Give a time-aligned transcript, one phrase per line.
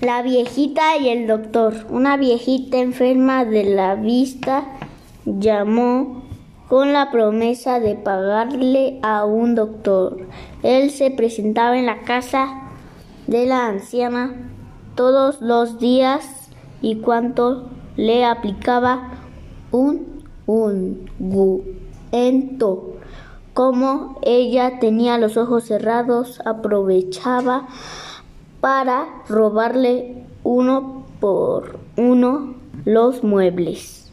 [0.00, 1.86] La viejita y el doctor.
[1.88, 4.64] Una viejita enferma de la vista
[5.24, 6.24] llamó
[6.68, 10.26] con la promesa de pagarle a un doctor.
[10.64, 12.72] Él se presentaba en la casa
[13.28, 14.34] de la anciana
[14.96, 16.50] todos los días
[16.82, 19.12] y cuanto le aplicaba
[19.70, 21.70] un ungüento.
[23.54, 27.68] Como ella tenía los ojos cerrados, aprovechaba
[28.64, 32.54] para robarle uno por uno
[32.86, 34.10] los muebles.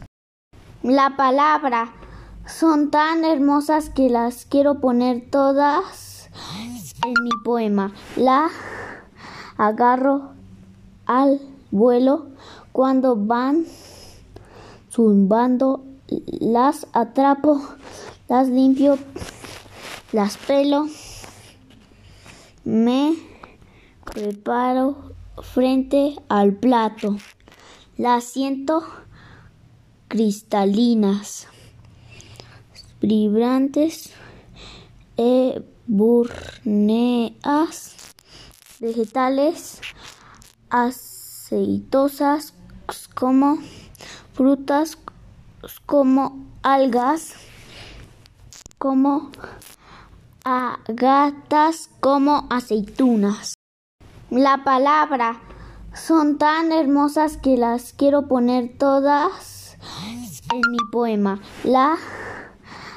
[0.82, 1.90] La palabra
[2.44, 6.28] son tan hermosas que las quiero poner todas
[7.02, 7.94] en mi poema.
[8.14, 8.50] La
[9.56, 10.32] agarro
[11.06, 11.40] al
[11.70, 12.26] vuelo
[12.72, 13.64] cuando van
[14.90, 15.82] zumbando,
[16.28, 17.58] las atrapo,
[18.28, 18.98] las limpio,
[20.12, 20.88] las pelo,
[22.64, 23.31] me
[24.12, 27.16] preparo frente al plato,
[27.96, 28.82] las siento
[30.08, 31.48] cristalinas,
[33.00, 34.12] vibrantes,
[35.16, 37.34] e burneas,
[38.80, 39.80] vegetales,
[40.70, 42.54] aceitosas
[43.14, 43.58] como
[44.32, 44.98] frutas,
[45.86, 47.34] como algas,
[48.78, 49.30] como
[50.44, 53.54] agatas, como aceitunas.
[54.32, 55.42] La palabra.
[55.92, 59.76] Son tan hermosas que las quiero poner todas
[60.50, 61.38] en mi poema.
[61.64, 61.98] La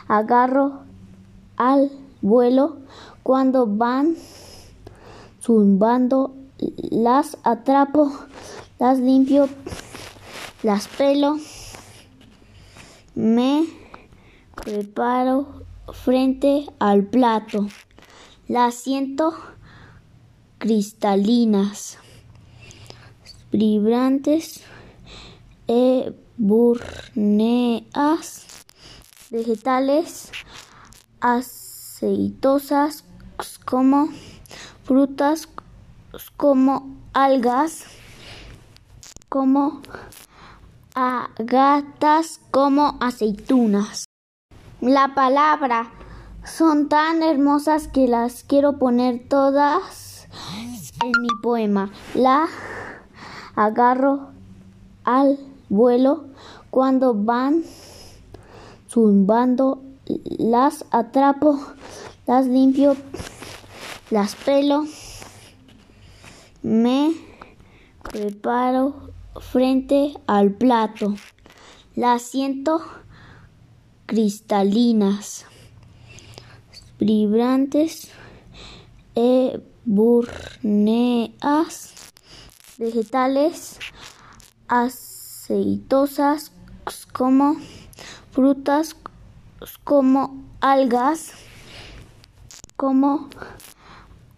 [0.07, 0.83] agarro
[1.57, 1.91] al
[2.21, 2.77] vuelo
[3.21, 4.15] cuando van
[5.41, 6.33] zumbando,
[6.89, 8.13] las atrapo,
[8.79, 9.49] las limpio,
[10.63, 11.35] las pelo,
[13.13, 13.65] me
[14.63, 17.67] preparo frente al plato,
[18.47, 19.33] las siento
[20.65, 21.99] cristalinas,
[23.51, 24.63] vibrantes,
[25.67, 27.85] e burneas,
[29.29, 30.31] vegetales,
[31.21, 33.03] aceitosas
[33.63, 34.09] como
[34.85, 35.47] frutas,
[36.35, 37.85] como algas,
[39.29, 39.83] como
[40.95, 44.05] agatas, como aceitunas.
[44.81, 45.91] La palabra
[46.43, 50.14] son tan hermosas que las quiero poner todas
[51.03, 51.91] en mi poema.
[52.13, 52.47] La
[53.55, 54.29] agarro
[55.03, 56.25] al vuelo
[56.69, 57.63] cuando van
[58.89, 59.81] zumbando,
[60.37, 61.59] las atrapo,
[62.25, 62.95] las limpio,
[64.09, 64.85] las pelo,
[66.63, 67.13] me
[68.03, 71.15] preparo frente al plato,
[71.95, 72.81] las siento
[74.05, 75.45] cristalinas,
[76.99, 78.09] vibrantes,
[79.15, 81.33] e burneas,
[82.77, 83.79] vegetales,
[84.67, 86.51] aceitosas
[87.13, 87.55] como
[88.31, 88.95] frutas,
[89.83, 91.31] como algas,
[92.75, 93.29] como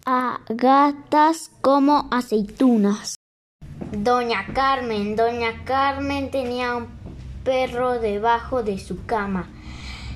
[0.04, 3.16] agatas, como aceitunas.
[3.90, 6.86] Doña Carmen, Doña Carmen tenía un
[7.42, 9.48] perro debajo de su cama.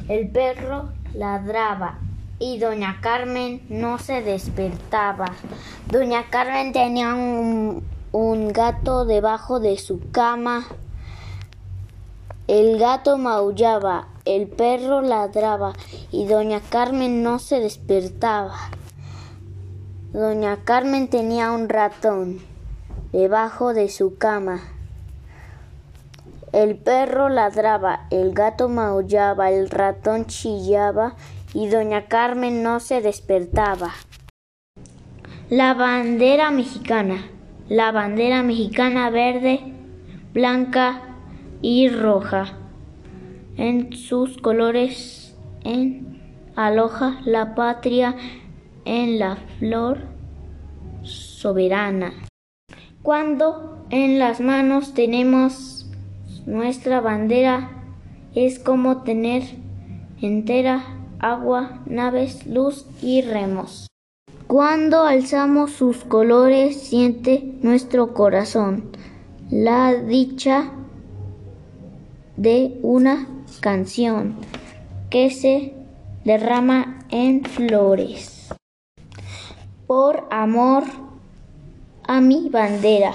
[0.09, 1.99] El perro ladraba
[2.43, 5.27] y Doña Carmen no se despertaba.
[5.89, 10.67] Doña Carmen tenía un, un gato debajo de su cama.
[12.49, 15.75] El gato maullaba, el perro ladraba
[16.11, 18.57] y Doña Carmen no se despertaba.
[20.13, 22.41] Doña Carmen tenía un ratón
[23.13, 24.63] debajo de su cama.
[26.51, 31.15] El perro ladraba, el gato maullaba, el ratón chillaba
[31.55, 33.93] y Doña Carmen no se despertaba.
[35.51, 37.27] La bandera mexicana.
[37.69, 39.61] La bandera mexicana verde,
[40.33, 41.03] blanca
[41.61, 42.59] y roja.
[43.57, 46.21] En sus colores en
[46.57, 48.17] aloja la patria
[48.85, 50.01] en la flor
[51.03, 52.13] soberana.
[53.03, 55.91] Cuando en las manos tenemos
[56.47, 57.71] nuestra bandera,
[58.35, 59.43] es como tener
[60.21, 63.87] entera agua, naves, luz y remos.
[64.47, 68.91] Cuando alzamos sus colores, siente nuestro corazón
[69.51, 70.73] la dicha
[72.37, 73.29] de una
[73.61, 74.35] canción
[75.09, 75.75] que se
[76.25, 78.53] derrama en flores.
[79.87, 80.85] Por amor
[82.07, 83.13] a mi bandera,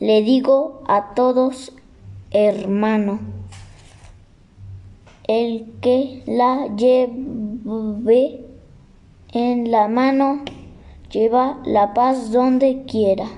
[0.00, 1.72] le digo a todos,
[2.30, 3.20] hermano,
[5.28, 8.44] el que la lleve
[9.32, 10.42] en la mano
[11.10, 13.28] lleva la paz donde quiera.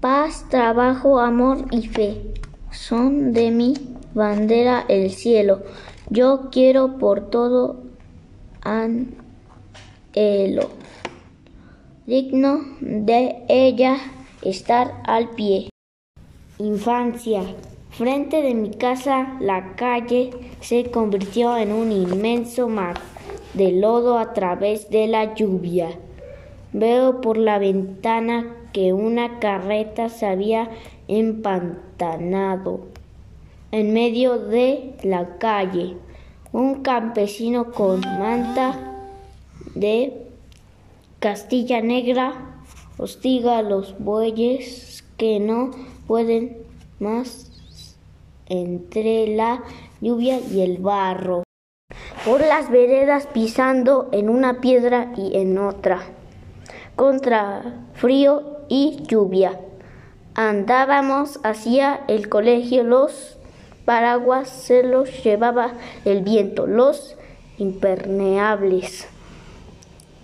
[0.00, 2.34] Paz, trabajo, amor y fe
[2.70, 3.74] son de mi
[4.14, 5.62] bandera el cielo.
[6.10, 7.82] Yo quiero por todo
[8.62, 9.08] anhelo,
[12.06, 13.96] digno de ella
[14.42, 15.70] estar al pie.
[16.58, 17.42] Infancia.
[17.96, 20.30] Frente de mi casa la calle
[20.60, 22.96] se convirtió en un inmenso mar
[23.52, 25.90] de lodo a través de la lluvia.
[26.72, 30.70] Veo por la ventana que una carreta se había
[31.06, 32.80] empantanado
[33.70, 35.96] en medio de la calle.
[36.50, 39.06] Un campesino con manta
[39.76, 40.26] de
[41.20, 42.60] Castilla Negra
[42.98, 45.70] hostiga a los bueyes que no
[46.08, 46.56] pueden
[46.98, 47.53] más
[48.48, 49.62] entre la
[50.00, 51.42] lluvia y el barro.
[52.24, 56.02] Por las veredas pisando en una piedra y en otra
[56.96, 59.60] contra frío y lluvia.
[60.34, 63.38] Andábamos hacia el colegio, los
[63.84, 65.72] paraguas se los llevaba
[66.04, 67.16] el viento, los
[67.58, 69.08] impermeables.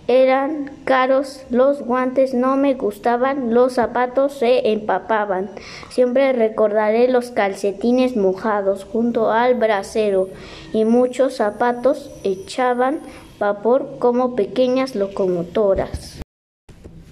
[0.07, 5.49] Eran caros, los guantes no me gustaban, los zapatos se empapaban.
[5.89, 10.29] Siempre recordaré los calcetines mojados junto al brasero
[10.73, 12.99] y muchos zapatos echaban
[13.39, 16.21] vapor como pequeñas locomotoras.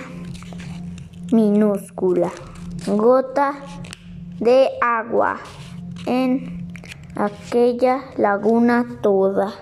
[1.31, 2.31] minúscula
[2.87, 3.53] gota
[4.39, 5.39] de agua
[6.05, 6.67] en
[7.15, 9.53] aquella laguna toda,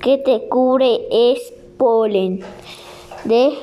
[0.00, 2.40] que te cubre es polen
[3.24, 3.56] de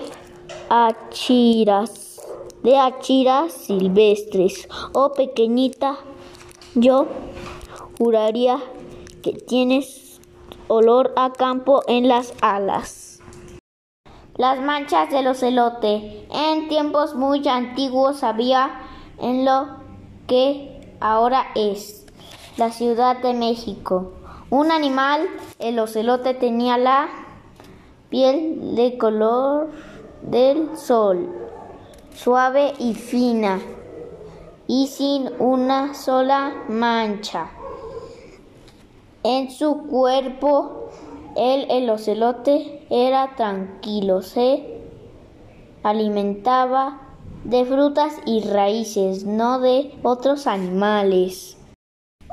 [0.69, 2.21] achiras,
[2.63, 4.67] de achiras silvestres.
[4.93, 5.97] Oh pequeñita,
[6.75, 7.07] yo
[7.97, 8.61] juraría
[9.21, 10.19] que tienes
[10.67, 13.19] olor a campo en las alas.
[14.35, 16.27] Las manchas del ocelote.
[16.31, 18.81] En tiempos muy antiguos había
[19.19, 19.67] en lo
[20.27, 22.05] que ahora es
[22.57, 24.13] la Ciudad de México
[24.51, 27.07] un animal, el ocelote tenía la
[28.09, 29.69] piel de color
[30.23, 31.29] del sol,
[32.15, 33.59] suave y fina,
[34.65, 37.51] y sin una sola mancha.
[39.23, 40.89] En su cuerpo,
[41.35, 44.79] el, el ocelote era tranquilo, se
[45.83, 47.01] alimentaba
[47.43, 51.57] de frutas y raíces, no de otros animales.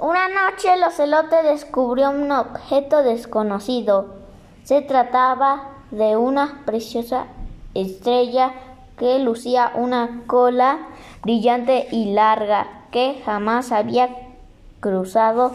[0.00, 4.14] Una noche el ocelote descubrió un objeto desconocido.
[4.62, 7.26] Se trataba de una preciosa
[7.74, 8.52] estrella
[8.96, 10.86] que lucía una cola
[11.22, 14.08] brillante y larga que jamás había
[14.80, 15.52] cruzado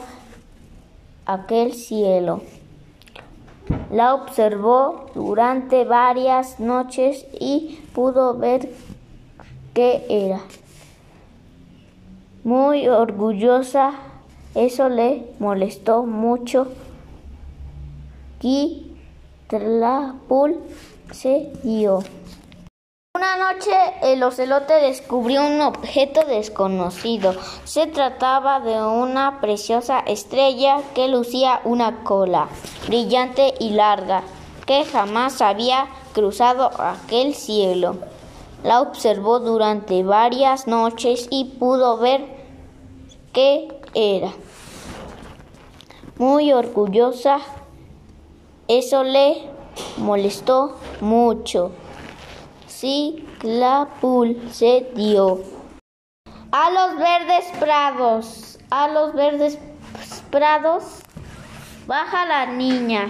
[1.34, 2.42] aquel cielo.
[3.92, 8.70] La observó durante varias noches y pudo ver
[9.74, 10.42] qué era.
[12.44, 13.94] Muy orgullosa
[14.56, 16.68] eso le molestó mucho.
[18.42, 18.92] Y
[19.48, 20.58] Tlapul
[21.12, 22.00] se dio.
[23.22, 23.70] Una noche
[24.02, 27.36] el ocelote descubrió un objeto desconocido.
[27.66, 32.48] Se trataba de una preciosa estrella que lucía una cola
[32.88, 34.24] brillante y larga
[34.66, 37.98] que jamás había cruzado aquel cielo.
[38.64, 42.26] La observó durante varias noches y pudo ver
[43.34, 44.32] qué era.
[46.18, 47.38] Muy orgullosa,
[48.68, 49.44] eso le
[49.98, 51.72] molestó mucho.
[52.82, 55.44] Ciclapul se dio.
[56.52, 59.60] A los verdes prados, a los verdes
[60.32, 61.04] prados,
[61.86, 63.06] baja la niña.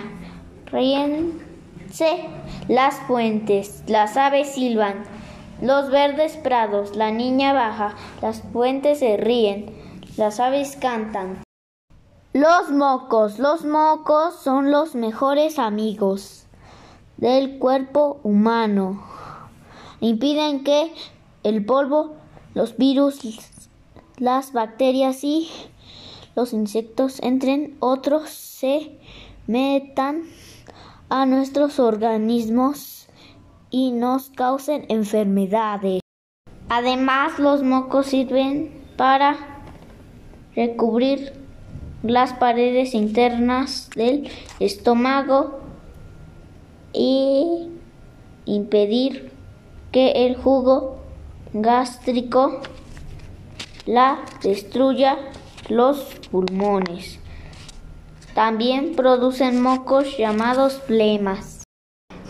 [0.65, 2.27] Ríense
[2.67, 5.05] las fuentes, las aves silban.
[5.61, 9.73] Los verdes prados, la niña baja, las fuentes se ríen,
[10.17, 11.43] las aves cantan.
[12.33, 16.45] Los mocos, los mocos son los mejores amigos
[17.15, 19.20] del cuerpo humano
[20.01, 20.91] impiden que
[21.43, 22.15] el polvo,
[22.53, 23.21] los virus,
[24.17, 25.49] las bacterias y
[26.35, 28.99] los insectos entren, otros se
[29.47, 30.23] metan
[31.09, 33.07] a nuestros organismos
[33.69, 36.01] y nos causen enfermedades.
[36.69, 39.35] Además, los mocos sirven para
[40.55, 41.33] recubrir
[42.03, 44.29] las paredes internas del
[44.59, 45.59] estómago
[46.93, 47.69] y
[48.45, 49.30] impedir
[49.91, 50.97] que el jugo
[51.53, 52.61] gástrico
[53.85, 55.17] la destruya
[55.69, 55.99] los
[56.31, 57.19] pulmones.
[58.33, 61.63] También producen mocos llamados plemas.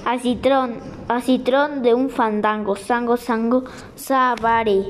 [0.06, 3.66] Acitrón, acitrón de un fandango, sango, sango,
[3.96, 4.86] sabare.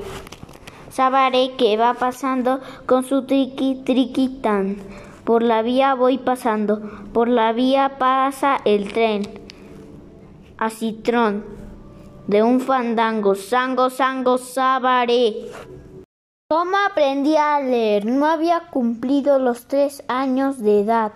[0.90, 4.76] Sabare que va pasando con su triqui, triquitán.
[5.24, 6.80] Por la vía voy pasando,
[7.12, 9.22] por la vía pasa el tren.
[10.56, 11.44] Acitrón,
[12.32, 15.50] de un fandango, sango, sango, sabaré.
[16.48, 18.06] ¿Cómo aprendí a leer?
[18.06, 21.12] No había cumplido los tres años de edad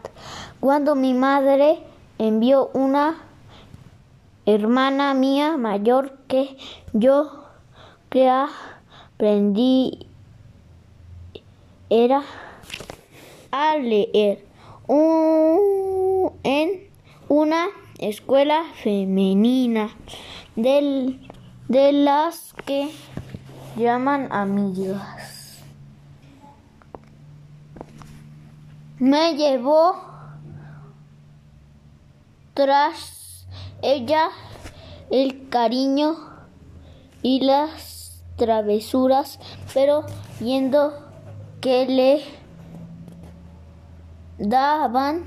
[0.60, 1.78] cuando mi madre
[2.18, 3.16] envió una
[4.44, 6.58] hermana mía mayor que
[6.92, 7.44] yo
[8.10, 10.06] que aprendí
[11.88, 12.24] era
[13.52, 14.44] a leer
[16.42, 16.90] en
[17.30, 17.68] una
[17.98, 19.88] escuela femenina
[20.56, 21.20] del,
[21.68, 22.90] de las que
[23.76, 25.62] llaman amigas.
[28.98, 29.94] Me llevó
[32.54, 33.46] tras
[33.82, 34.30] ella
[35.10, 36.16] el cariño
[37.22, 39.38] y las travesuras,
[39.74, 40.06] pero
[40.40, 40.94] viendo
[41.60, 42.22] que le
[44.38, 45.24] daban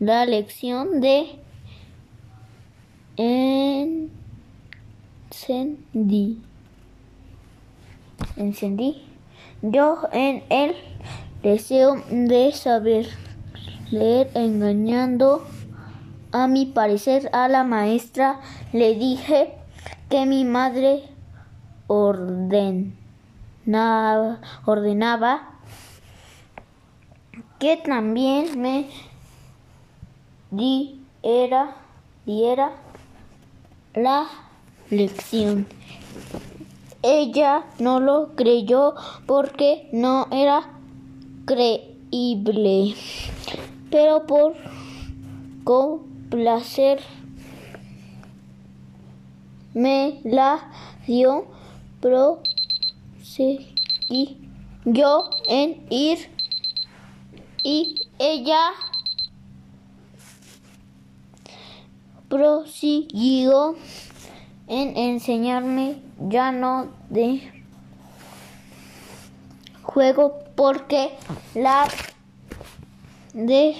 [0.00, 1.40] la lección de
[5.30, 6.40] encendí.
[8.36, 9.02] Encendí.
[9.60, 10.76] Yo en el
[11.42, 13.08] deseo de saber
[13.90, 15.44] leer engañando
[16.30, 18.38] a mi parecer a la maestra
[18.72, 19.54] le dije
[20.08, 21.02] que mi madre
[21.88, 22.92] ordenaba,
[24.64, 25.54] ordenaba
[27.58, 28.88] que también me
[30.52, 31.74] diera,
[32.24, 32.70] diera
[33.94, 34.26] la
[34.90, 35.66] lección.
[37.02, 38.94] Ella no lo creyó
[39.26, 40.70] porque no era
[41.46, 42.94] creíble,
[43.90, 44.54] pero por
[45.64, 47.00] complacer
[49.74, 50.70] me la
[51.06, 51.46] dio
[54.84, 56.18] yo en ir
[57.62, 58.70] y ella
[62.28, 63.76] prosiguió
[64.66, 67.50] en enseñarme ya no de
[69.82, 71.10] juego porque
[71.54, 71.88] la
[73.32, 73.74] de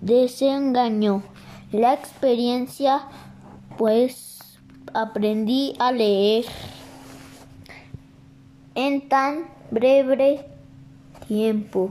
[0.00, 1.22] desengañó
[1.70, 3.02] la experiencia
[3.78, 4.58] pues
[4.92, 6.44] aprendí a leer
[8.74, 10.46] en tan breve
[11.28, 11.90] tiempo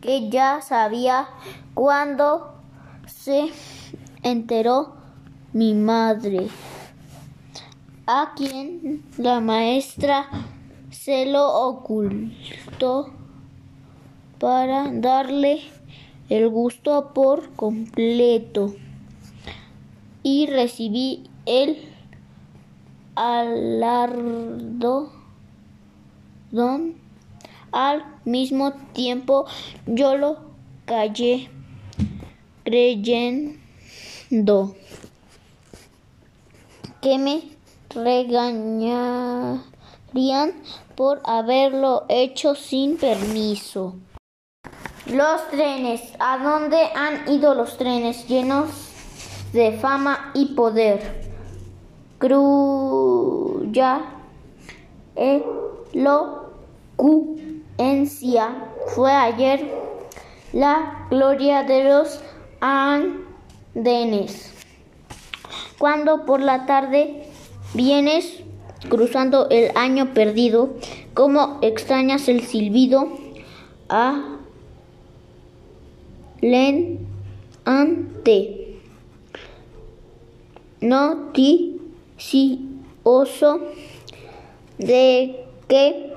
[0.00, 1.28] que ya sabía
[1.74, 2.54] cuándo
[3.06, 3.50] se
[4.22, 4.94] enteró
[5.52, 6.48] mi madre,
[8.06, 10.28] a quien la maestra
[10.90, 13.10] se lo ocultó
[14.38, 15.60] para darle
[16.28, 18.74] el gusto por completo.
[20.22, 21.76] Y recibí el
[23.14, 25.12] alardo
[26.50, 26.94] don
[27.72, 29.46] al mismo tiempo
[29.86, 30.38] yo lo
[30.86, 31.50] callé
[34.32, 34.74] creyendo
[37.02, 37.42] que me
[37.90, 39.62] regañarían
[40.96, 43.96] por haberlo hecho sin permiso.
[45.06, 46.00] Los trenes.
[46.18, 48.70] ¿A dónde han ido los trenes llenos
[49.52, 51.30] de fama y poder?
[52.18, 54.00] Cruya
[55.16, 56.48] elocuencia
[58.94, 59.70] fue ayer
[60.52, 62.20] la gloria de los
[63.74, 64.52] andenes.
[65.78, 67.24] Cuando por la tarde
[67.74, 68.42] vienes
[68.88, 70.74] cruzando el año perdido,
[71.14, 73.08] como extrañas el silbido
[73.88, 74.38] a.
[76.40, 77.06] Len
[77.64, 78.80] ante
[80.80, 82.00] noticioso
[84.78, 86.12] de que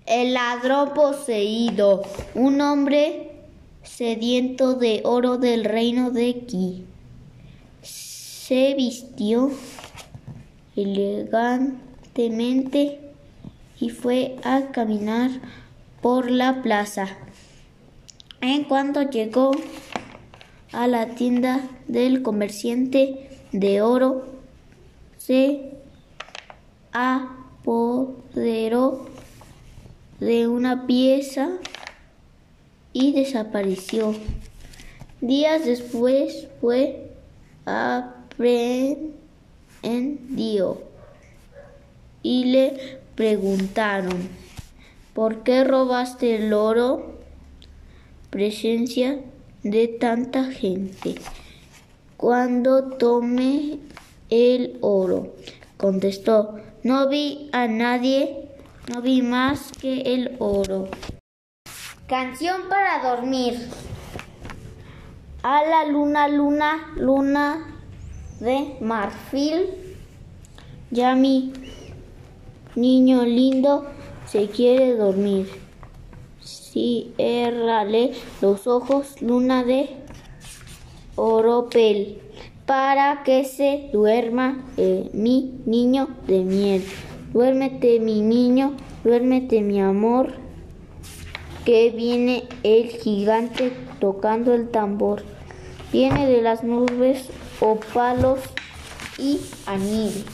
[0.05, 2.03] El ladrón poseído,
[2.35, 3.31] un hombre
[3.83, 6.85] sediento de oro del reino de Ki,
[7.81, 9.51] se vistió
[10.75, 12.99] elegantemente
[13.79, 15.31] y fue a caminar
[16.01, 17.07] por la plaza.
[18.41, 19.51] En cuanto llegó
[20.73, 24.25] a la tienda del comerciante de oro,
[25.25, 25.71] se
[26.91, 27.45] apoderó
[30.19, 31.49] de una pieza
[32.91, 34.13] y desapareció.
[35.21, 37.13] Días después fue
[37.65, 39.13] aprendido
[42.21, 44.27] y le preguntaron,
[45.13, 47.13] ¿por qué robaste el oro?
[48.29, 49.21] Presencia
[49.63, 51.15] de tanta gente.
[52.17, 53.79] Cuando tomé
[54.33, 55.35] el oro,
[55.77, 58.49] contestó, no vi a nadie,
[58.91, 60.87] no vi más que el oro.
[62.07, 63.59] Canción para dormir.
[65.43, 67.79] A la luna, luna, luna
[68.39, 69.67] de marfil.
[70.89, 71.53] Ya mi
[72.75, 73.85] niño lindo
[74.25, 75.47] se quiere dormir.
[76.41, 79.89] Ciérrale los ojos, luna de
[81.15, 82.19] oropel,
[82.65, 86.83] para que se duerma eh, mi niño de miel.
[87.33, 88.73] Duérmete mi niño,
[89.03, 90.33] duérmete mi amor
[91.65, 95.23] que viene el gigante tocando el tambor.
[95.91, 98.39] Viene de las nubes o palos
[99.17, 100.25] y anil,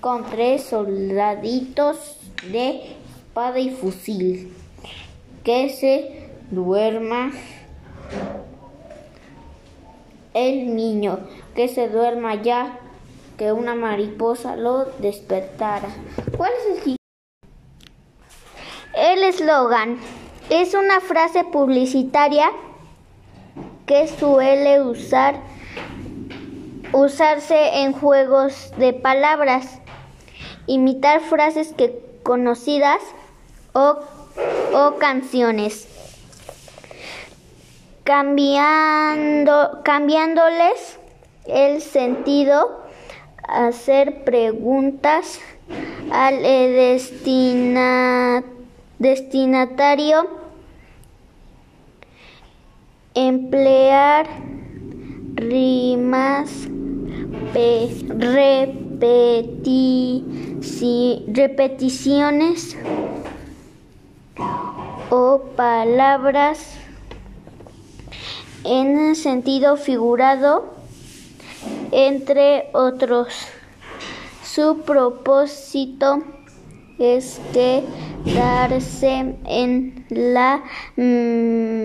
[0.00, 2.18] con tres soldaditos
[2.50, 2.96] de
[3.28, 4.52] espada y fusil.
[5.44, 7.32] Que se duerma
[10.38, 11.20] el niño,
[11.54, 12.78] que se duerma ya,
[13.36, 15.88] que una mariposa lo despertara.
[16.36, 16.96] ¿Cuál es el?
[18.94, 19.98] El eslogan
[20.50, 22.50] es una frase publicitaria
[23.86, 25.36] que suele usar,
[26.92, 29.80] usarse en juegos de palabras,
[30.66, 33.00] imitar frases que conocidas
[33.72, 34.00] o,
[34.74, 35.87] o canciones,
[38.08, 40.98] cambiando, cambiándoles
[41.46, 42.80] el sentido,
[43.46, 45.38] hacer preguntas
[46.10, 48.56] al destinatario
[48.98, 50.26] Destinatario.
[53.14, 54.26] Emplear
[55.34, 56.50] rimas
[61.28, 62.76] repeticiones
[65.10, 66.87] o palabras
[68.68, 70.74] en sentido figurado,
[71.90, 73.34] entre otros.
[74.44, 76.22] Su propósito
[76.98, 77.82] es que
[78.34, 80.62] darse en la
[80.96, 81.78] memoria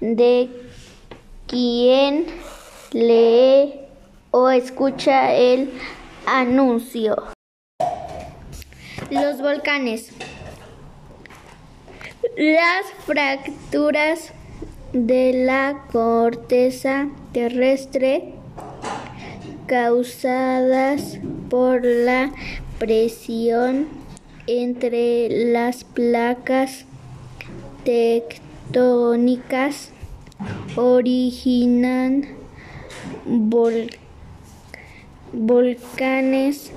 [0.00, 0.48] de
[1.48, 2.26] quien
[2.92, 3.80] lee
[4.30, 5.72] o escucha el
[6.26, 7.16] anuncio.
[9.10, 10.12] Los volcanes.
[12.38, 14.30] Las fracturas
[14.92, 18.32] de la corteza terrestre
[19.66, 21.18] causadas
[21.50, 22.30] por la
[22.78, 23.88] presión
[24.46, 26.84] entre las placas
[27.82, 28.30] tectónicas
[30.76, 32.24] originan
[35.32, 36.70] volcanes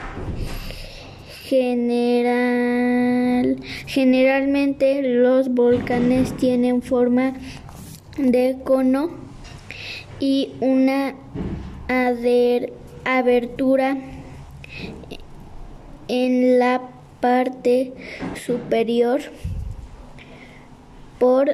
[1.52, 3.48] general,
[3.86, 7.34] generalmente los volcanes tienen forma
[8.18, 9.12] de cono
[10.22, 11.14] y una
[13.04, 13.98] abertura
[16.08, 16.84] en la
[17.20, 17.92] parte
[18.46, 19.20] superior
[21.20, 21.54] por,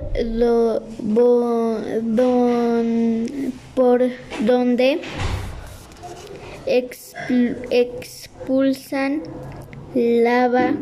[3.74, 4.02] por
[4.46, 5.02] donde
[7.72, 9.24] expulsan
[9.96, 10.74] lava,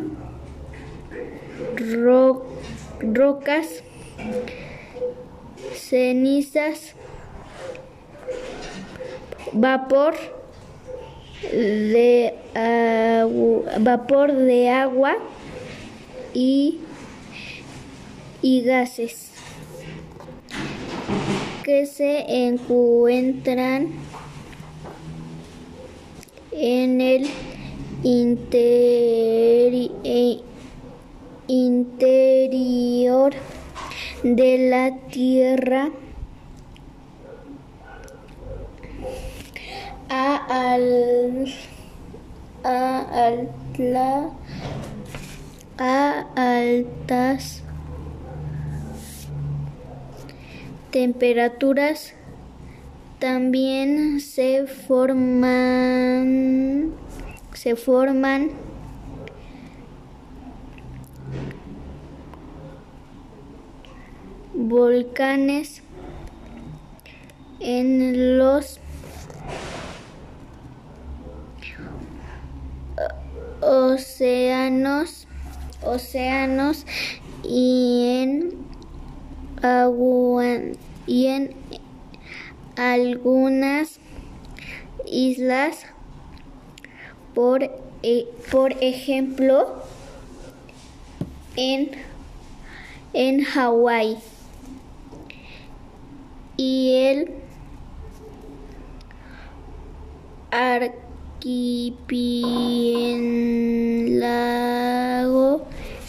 [3.14, 3.82] rocas,
[5.74, 6.94] cenizas,
[9.52, 10.14] vapor
[11.42, 12.34] de
[13.80, 15.16] vapor de agua
[16.34, 16.80] y,
[18.42, 19.32] y gases
[21.62, 23.88] que se encuentran
[26.52, 27.28] en el
[28.02, 29.90] e,
[31.48, 33.32] interior
[34.22, 35.90] de la Tierra
[40.08, 41.46] a, al,
[42.64, 43.00] a,
[45.78, 47.62] a altas
[50.90, 52.14] temperaturas.
[53.18, 55.46] También se forman
[57.66, 58.50] se forman
[64.54, 65.82] volcanes
[67.58, 68.78] en los
[73.60, 75.26] océanos
[75.82, 76.86] océanos
[77.42, 78.66] y en
[81.08, 81.56] y en
[82.76, 83.98] algunas
[85.04, 85.86] islas,
[87.36, 87.62] por,
[88.02, 89.82] e, por ejemplo,
[91.54, 91.90] en,
[93.12, 94.16] en Hawái.
[96.56, 97.30] Y el
[100.50, 100.96] arquipélago,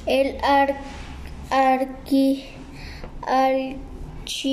[0.06, 0.78] el ar,
[1.52, 2.46] arqui,
[3.28, 4.48] archipiel,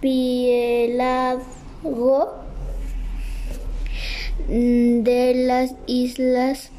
[0.00, 2.34] piel, pielago
[4.48, 6.70] de las islas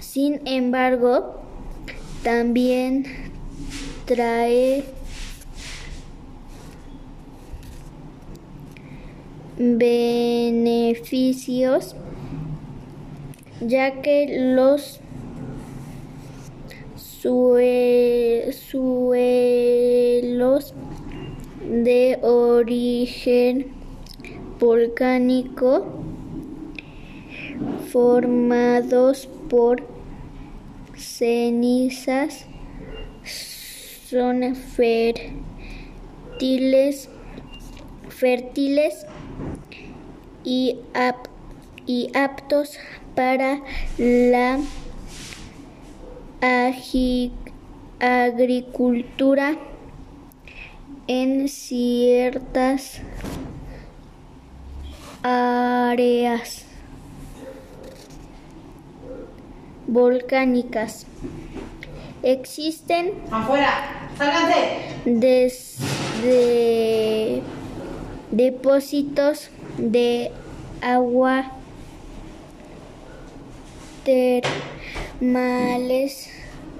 [0.00, 1.40] sin embargo
[2.22, 3.06] también
[4.04, 4.84] trae
[9.56, 11.06] beneficios
[13.60, 15.00] ya que los
[18.52, 20.74] suelos
[21.68, 23.72] de origen
[24.60, 25.86] volcánico
[27.90, 29.82] formados por
[30.96, 32.46] cenizas
[34.08, 35.34] son fértiles,
[38.08, 39.04] fértiles
[40.44, 40.78] y
[42.14, 42.78] aptos
[43.18, 43.60] para
[43.98, 44.60] la
[47.98, 49.56] agricultura
[51.08, 53.00] en ciertas
[55.24, 56.64] áreas
[59.88, 61.04] volcánicas.
[62.22, 64.12] Existen afuera,
[65.04, 65.82] desde
[68.30, 70.30] depósitos de
[70.80, 71.57] agua
[75.20, 76.30] termales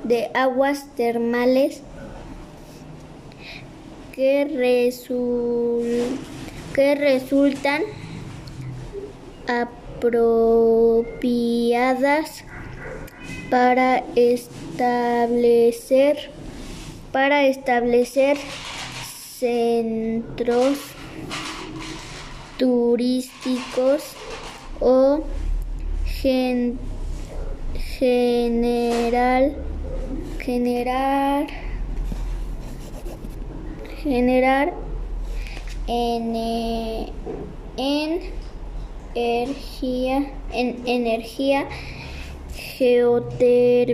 [0.04, 1.82] de aguas termales
[4.12, 4.90] que,
[6.74, 7.82] que resultan
[9.46, 10.64] apropiadas
[13.50, 15.58] para establecer
[17.12, 18.38] para establecer
[19.38, 20.78] centros
[22.56, 24.14] turísticos
[24.80, 25.24] o
[27.98, 29.56] general
[30.38, 31.46] generar
[34.02, 34.72] generar
[35.88, 36.36] en
[39.14, 41.66] energía, en energía
[42.76, 43.90] geotérmica.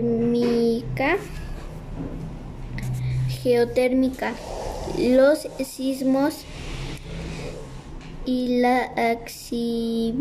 [3.42, 4.34] Geotérmica.
[4.98, 6.44] Los sismos
[8.26, 10.12] y la actividad,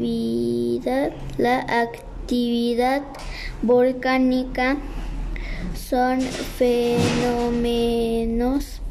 [1.38, 3.04] la actividad
[3.64, 4.78] volcánica
[5.74, 8.82] son fenómenos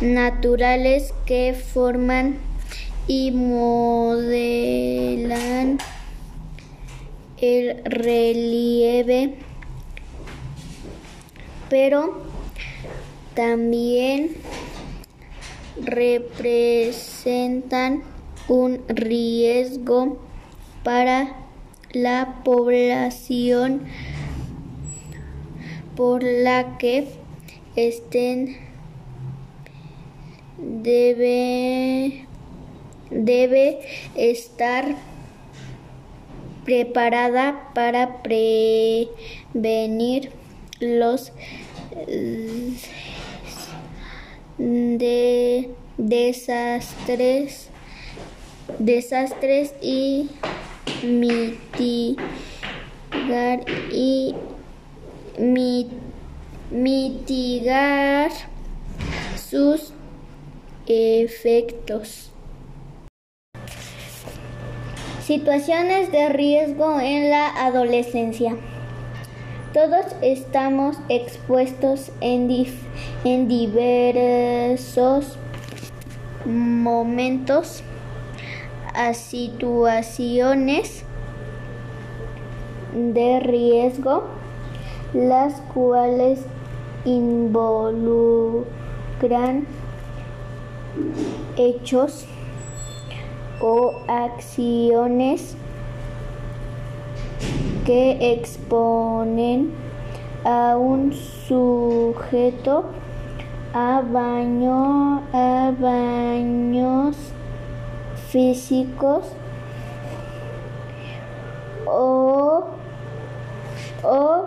[0.00, 2.38] naturales que forman
[3.06, 4.58] y modelan
[7.40, 9.36] el relieve,
[11.70, 12.20] pero
[13.34, 14.32] también
[15.80, 18.02] representan
[18.48, 20.18] un riesgo
[20.82, 21.37] para
[21.92, 23.82] la población
[25.96, 27.08] por la que
[27.76, 28.56] estén
[30.58, 32.26] debe
[33.10, 33.80] debe
[34.16, 34.96] estar
[36.64, 40.30] preparada para prevenir
[40.80, 41.32] los
[44.58, 47.70] de desastres
[48.78, 50.28] desastres y
[51.02, 52.18] mitigar
[53.92, 54.34] y
[56.70, 58.30] mitigar
[59.36, 59.92] sus
[60.86, 62.30] efectos.
[65.24, 68.56] Situaciones de riesgo en la adolescencia.
[69.74, 72.66] Todos estamos expuestos en,
[73.24, 75.36] en diversos
[76.46, 77.82] momentos
[78.98, 81.04] a situaciones
[82.92, 84.24] de riesgo,
[85.14, 86.40] las cuales
[87.04, 88.66] involucran
[91.56, 92.26] hechos
[93.60, 95.54] o acciones
[97.86, 99.70] que exponen
[100.44, 102.86] a un sujeto
[103.72, 107.16] a, baño, a baños
[108.30, 109.24] físicos
[111.86, 112.64] o,
[114.02, 114.44] o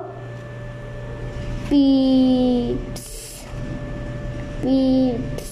[1.70, 3.44] pips,
[4.62, 5.52] pips,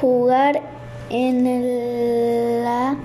[0.00, 0.60] jugar
[1.08, 2.98] en la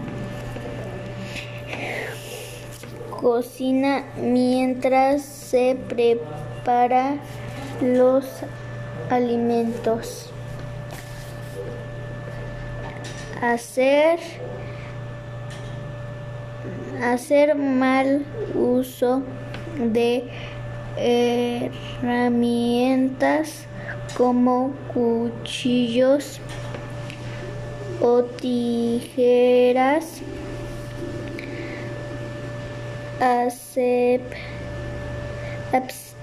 [3.21, 7.19] cocina mientras se prepara
[7.82, 8.25] los
[9.10, 10.35] alimentos.
[13.41, 14.19] Hacer
[17.04, 19.24] hacer mal uso
[19.78, 20.30] de
[20.98, 23.65] herramientas
[24.17, 26.39] como cuchillos
[28.02, 30.21] o tijeras.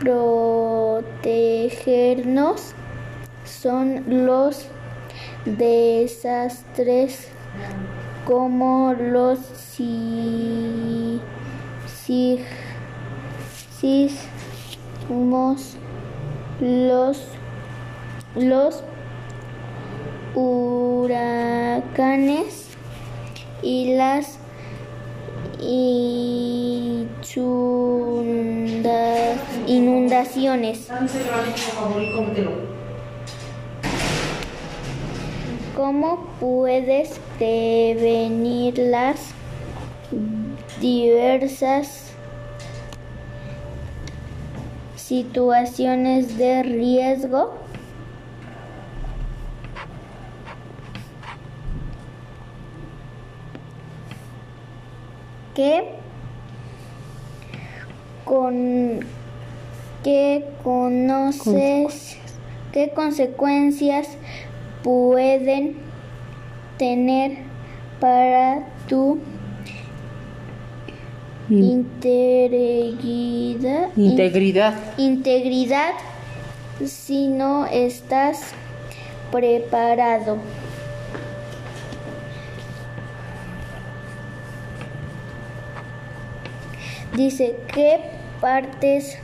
[0.00, 2.74] protegernos
[3.44, 4.68] son los
[5.44, 7.28] desastres
[8.24, 9.38] como los
[15.08, 15.76] sismos,
[16.60, 17.26] los,
[18.36, 18.82] los
[20.34, 21.48] huracanes
[23.62, 24.38] y las
[29.66, 30.88] inundaciones.
[35.76, 39.16] ¿Cómo puedes prevenir las
[40.80, 42.12] diversas
[44.96, 47.61] situaciones de riesgo?
[55.54, 55.84] ¿Qué
[58.24, 59.00] con
[60.02, 62.16] qué conoces
[62.72, 64.08] qué consecuencias
[64.82, 65.76] pueden
[66.78, 67.36] tener
[68.00, 69.18] para tu
[71.50, 72.78] integridad,
[73.96, 74.74] integridad.
[74.96, 75.92] integridad
[76.84, 78.40] si no estás
[79.30, 80.38] preparado.
[87.16, 88.00] Dice, ¿qué
[88.40, 89.18] partes,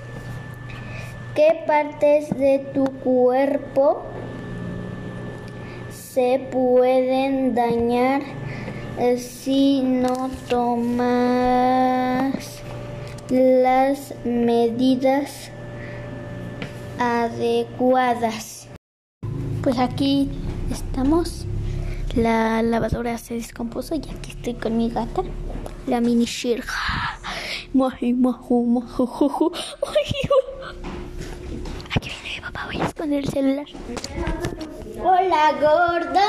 [1.34, 4.02] qué partes de tu cuerpo
[5.90, 8.20] se pueden dañar
[9.16, 12.34] si no tomas
[13.30, 15.50] las medidas
[16.98, 18.68] adecuadas?
[19.62, 20.30] Pues aquí
[20.70, 21.46] estamos.
[22.14, 25.22] La lavadora se descompuso y aquí estoy con mi gata,
[25.86, 27.17] la mini Shirja.
[31.94, 33.66] Aquí viene mi papá, voy a esconder el celular.
[35.00, 36.28] Hola, gorda,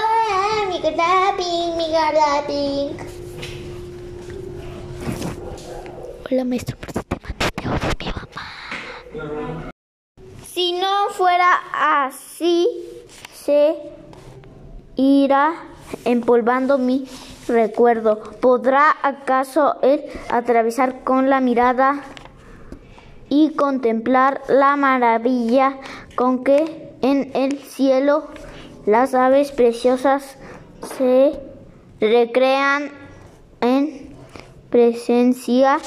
[0.70, 3.02] mi gata pink, mi gata pink.
[6.30, 9.72] Hola, maestro, por si te mandé te odio mi mamá.
[10.46, 11.60] Si no fuera
[12.06, 12.68] así,
[13.34, 13.76] se
[14.96, 15.64] irá
[16.06, 17.06] empolvando mi
[17.48, 18.20] recuerdo.
[18.40, 22.04] ¿Podrá acaso él atravesar con la mirada
[23.30, 25.78] y contemplar la maravilla
[26.16, 28.28] con que en el cielo
[28.86, 30.38] las aves preciosas
[30.98, 31.40] se
[32.00, 32.92] recrean
[33.62, 34.16] en
[34.70, 35.80] presencia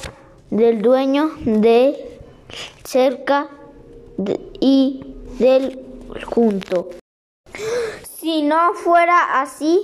[0.50, 2.18] del dueño de
[2.84, 3.48] cerca
[4.60, 5.80] y del
[6.24, 7.01] junto?
[8.22, 9.80] Si no fuera así,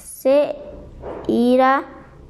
[0.00, 0.54] se
[1.26, 1.82] irá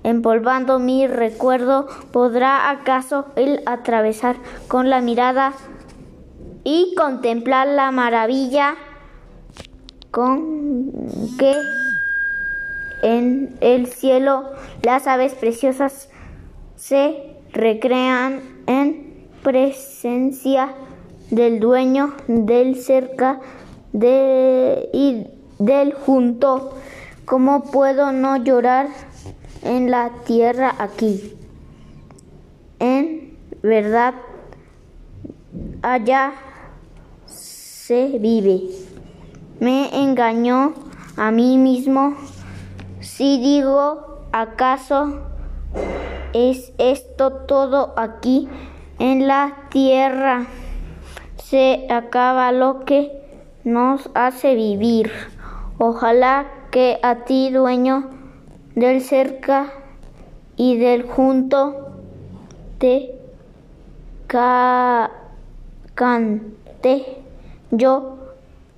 [0.03, 1.89] empolvando mi recuerdo.
[2.11, 5.53] ¿Podrá acaso él atravesar con la mirada
[6.65, 8.77] y contemplar la maravilla
[10.11, 10.95] con
[11.39, 11.55] que
[13.03, 14.53] en el cielo
[14.83, 16.09] las aves preciosas
[16.77, 20.73] se recrean en presencia
[21.31, 23.39] del dueño del cerca
[23.97, 25.27] de, y
[25.59, 26.75] del junto?
[27.25, 28.89] ¿Cómo puedo no llorar
[29.63, 31.35] en la tierra aquí?
[32.79, 34.15] En verdad,
[35.83, 36.35] allá
[37.27, 38.63] se vive.
[39.61, 40.75] Me engañó
[41.17, 42.15] a mí mismo
[43.01, 45.23] si digo, ¿acaso
[46.35, 48.47] es esto todo aquí
[48.99, 50.47] en la tierra?
[51.43, 53.26] Se acaba lo que
[53.67, 55.11] nos hace vivir.
[55.79, 58.09] Ojalá que a ti, dueño
[58.77, 59.73] del cerca
[60.57, 61.89] y del junto,
[62.79, 63.19] te
[64.29, 65.11] ca
[65.95, 67.23] cante
[67.73, 68.19] yo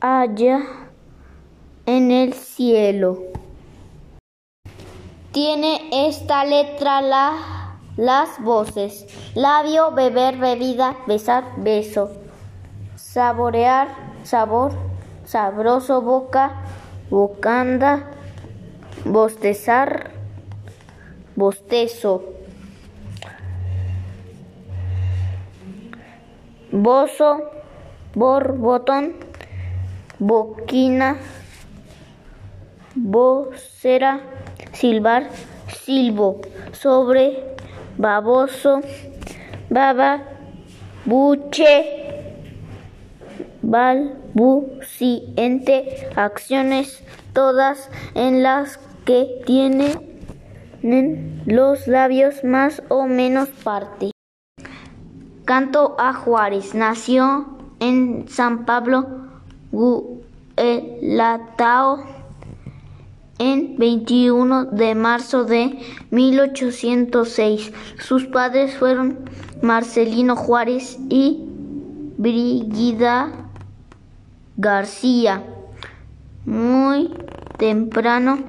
[0.01, 0.61] allá
[1.84, 3.18] en el cielo.
[5.32, 12.11] Tiene esta letra la, las voces, labio, beber, bebida, besar, beso,
[12.97, 14.72] saborear, sabor,
[15.24, 16.53] sabroso, boca,
[17.09, 18.05] bocanda,
[19.07, 20.11] bostezar,
[21.35, 22.24] bostezo,
[26.70, 27.51] bozo,
[28.14, 29.14] borbotón,
[30.18, 31.16] boquina,
[32.97, 34.20] vocera,
[34.72, 35.31] silbar,
[35.87, 37.57] silbo, sobre,
[37.97, 38.83] baboso,
[39.70, 40.20] baba,
[41.07, 42.08] buche,
[43.63, 50.19] balbuciente, acciones todas en las que tienen
[51.47, 54.11] los labios más o menos parte.
[55.45, 56.75] Canto a Juárez.
[56.75, 57.47] Nació
[57.81, 59.07] en San Pablo,
[60.57, 62.05] Guelatao,
[63.39, 65.79] en 21 de marzo de
[66.11, 67.73] 1806.
[67.99, 69.21] Sus padres fueron
[69.63, 71.45] Marcelino Juárez y
[72.19, 73.47] Brigida
[74.61, 75.45] García.
[76.45, 77.15] Muy
[77.59, 78.41] temprano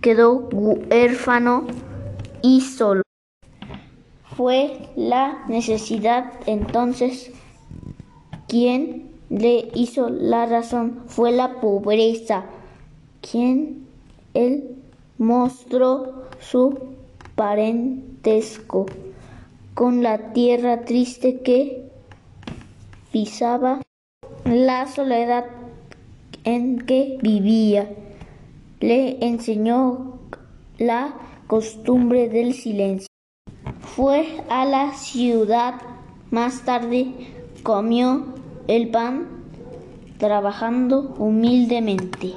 [0.00, 1.66] quedó huérfano
[2.40, 3.02] y solo.
[4.34, 7.32] Fue la necesidad entonces
[8.46, 12.46] quien le hizo la razón, fue la pobreza,
[13.20, 13.86] quien
[14.32, 14.74] él
[15.18, 16.78] mostró su
[17.34, 18.86] parentesco
[19.74, 21.90] con la tierra triste que
[23.12, 23.82] pisaba,
[24.44, 25.57] la soledad
[26.54, 27.90] en que vivía.
[28.80, 30.18] Le enseñó
[30.78, 31.14] la
[31.46, 33.08] costumbre del silencio.
[33.80, 35.74] Fue a la ciudad,
[36.30, 37.12] más tarde
[37.62, 38.26] comió
[38.66, 39.28] el pan
[40.18, 42.34] trabajando humildemente.